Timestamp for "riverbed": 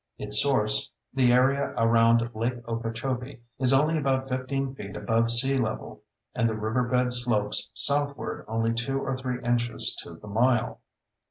6.57-7.13